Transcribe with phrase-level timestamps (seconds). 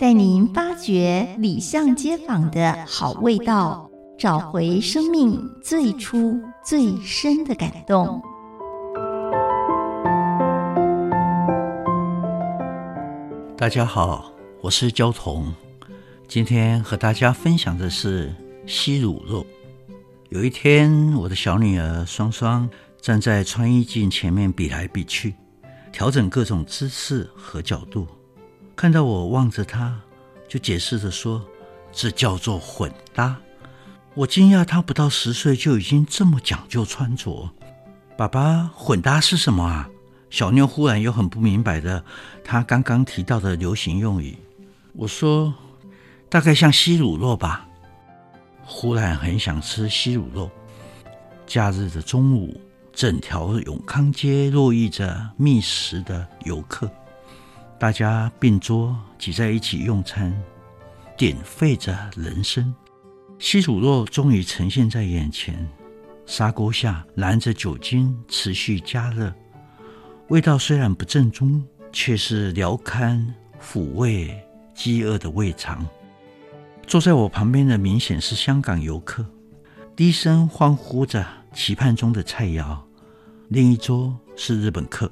[0.00, 8.18] 带您发掘里巷街坊的好味道，找回生命最初最深的感动。
[13.58, 14.32] 大家好，
[14.62, 15.54] 我是焦桐。
[16.26, 18.34] 今天和大家分享的是
[18.66, 19.44] 西乳肉。
[20.30, 22.66] 有一天，我的小女儿双双
[23.02, 25.34] 站在穿衣镜前面比来比去，
[25.92, 28.06] 调整各种姿势和角度。
[28.80, 29.94] 看到我望着她，
[30.48, 31.44] 就解释着说
[31.92, 33.38] ：“这叫做混搭。”
[34.16, 37.50] 我惊讶她不到十岁就已经这么讲究穿着。
[38.16, 39.90] 爸爸，混搭是什么啊？
[40.30, 42.02] 小妞忽然又很不明白的，
[42.42, 44.34] 她刚刚提到的流行用语。
[44.94, 45.52] 我说，
[46.30, 47.68] 大概像西乳肉吧。
[48.64, 50.50] 忽然很想吃西乳肉。
[51.46, 52.58] 假日的中午，
[52.94, 56.90] 整条永康街络绎着觅食的游客，
[57.80, 60.30] 大家并桌挤在一起用餐，
[61.16, 62.74] 点沸着人生。
[63.38, 65.66] 西乳肉终于呈现在眼前，
[66.26, 69.32] 砂锅下燃着酒精，持续加热。
[70.28, 74.38] 味道虽然不正宗，却是撩堪抚慰
[74.74, 75.88] 饥饿的胃肠。
[76.86, 79.24] 坐在我旁边的明显是香港游客，
[79.96, 82.76] 低声欢呼着期盼中的菜肴。
[83.48, 85.10] 另一桌是日本客，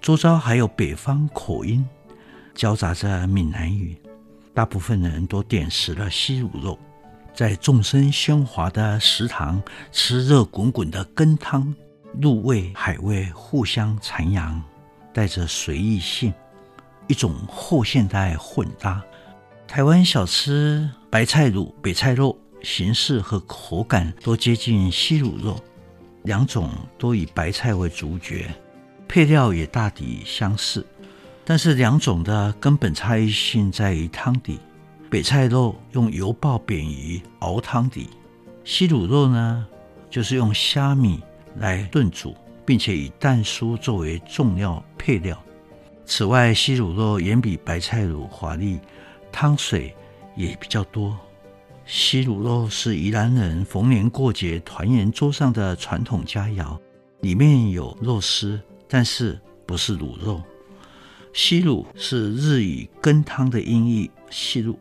[0.00, 1.86] 桌招还有北方口音，
[2.54, 3.96] 交杂着闽南语。
[4.52, 6.78] 大部分人都点食了西乳肉，
[7.34, 11.74] 在众声喧哗的食堂吃热滚滚的羹汤。
[12.20, 14.60] 鹿味、海味互相徜徉，
[15.14, 16.34] 带着随意性，
[17.06, 19.00] 一种后现代混搭。
[19.68, 25.62] 台湾小吃白菜卤、北菜肉，形式和口感都接近西乳肉，
[26.24, 28.52] 两种都以白菜为主角，
[29.06, 30.84] 配料也大抵相似。
[31.44, 34.58] 但是两种的根本差异性在于汤底，
[35.10, 38.08] 北菜肉用油爆扁鱼熬汤底，
[38.64, 39.66] 西乳肉呢，
[40.08, 41.20] 就是用虾米。
[41.56, 42.32] 来炖煮，
[42.64, 45.36] 并且以蛋酥作为重要配料。
[46.06, 48.78] 此外，西乳肉远比白菜卤华丽，
[49.32, 49.92] 汤水
[50.36, 51.18] 也比较多。
[51.84, 56.78] 西乳肉是宜兰人逢年过节团圆桌上的传统佳肴，
[57.20, 58.58] 里面有肉丝，
[58.88, 60.40] 但是不是卤肉。
[61.32, 64.78] 西乳是日语羹汤的音译，西乳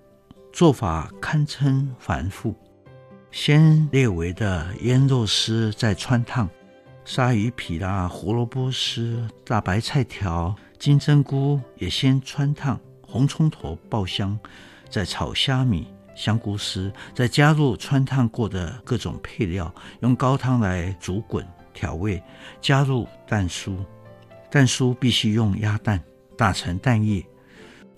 [0.51, 2.55] 做法堪称繁复。
[3.31, 6.49] 先列为的腌肉丝，再汆烫。
[7.05, 14.37] 鲨鱼皮啦，胡萝卜丝、大白菜条、金针菇也先汆烫，红葱头爆香，
[14.89, 22.21] 再炒虾米、香菇丝，再加入汆烫过的各种配料，用高汤来煮滚调味，
[22.59, 23.75] 加入蛋酥，
[24.51, 26.03] 蛋酥必须用鸭蛋
[26.39, 27.25] 打成蛋液。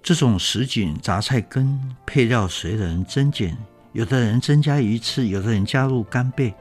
[0.02, 3.56] 这种什锦杂菜羹配料随人增减，
[3.94, 6.52] 有的人增加鱼翅，有的人加入干贝。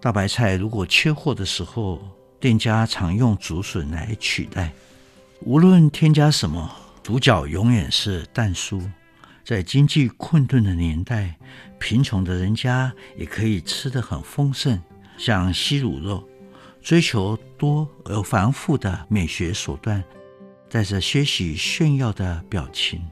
[0.00, 2.00] 大白菜如果缺货的时候，
[2.38, 4.72] 店家常用竹笋来取代。
[5.40, 6.70] 无论添加什么，
[7.02, 8.80] 主角永远是蛋酥。
[9.44, 11.34] 在经济困顿的年代，
[11.80, 14.80] 贫穷的人家也可以吃得很丰盛。
[15.18, 16.22] 像西乳肉，
[16.80, 20.04] 追求多而繁复的美学手段，
[20.70, 23.02] 带着些许炫耀的表情。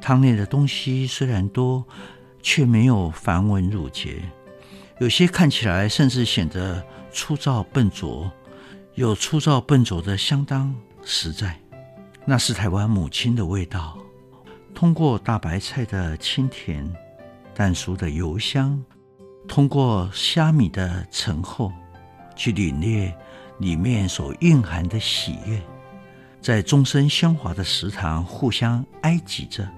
[0.00, 1.86] 汤内的东西虽然多，
[2.42, 4.22] 却没有繁文缛节。
[4.98, 8.30] 有些看起来甚至显得粗糙笨拙，
[8.94, 11.58] 有粗糙笨拙的相当实在，
[12.26, 13.98] 那是台湾母亲的味道。
[14.74, 16.90] 通过大白菜的清甜，
[17.54, 18.82] 蛋熟的油香，
[19.48, 21.72] 通过虾米的醇厚，
[22.36, 23.14] 去领略
[23.58, 25.60] 里面所蕴含的喜悦。
[26.40, 29.68] 在钟声喧哗的食堂，互相挨挤着，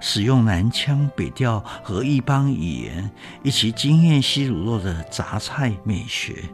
[0.00, 3.10] 使用南腔北调和异邦语言，
[3.42, 6.44] 一起惊艳西乳肉的杂菜美学。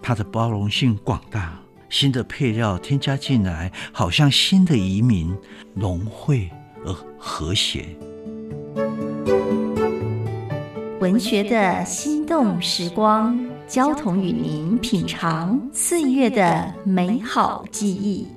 [0.00, 1.58] 它的包容性广大，
[1.88, 5.36] 新的配料添加进来，好像新的移民，
[5.74, 6.48] 融汇
[6.84, 7.84] 而和谐。
[11.00, 18.28] 文学的心动时光，焦桐与您品尝岁月的美好记忆。